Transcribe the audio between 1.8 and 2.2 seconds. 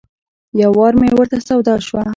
شوه.